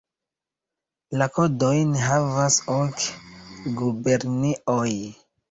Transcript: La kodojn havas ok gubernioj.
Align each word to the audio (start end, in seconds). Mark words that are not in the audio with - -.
La 1.21 1.27
kodojn 1.35 1.91
havas 2.05 2.57
ok 2.79 3.05
gubernioj. 3.83 4.89